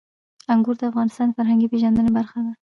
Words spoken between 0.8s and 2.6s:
افغانانو د فرهنګي پیژندنې برخه ده.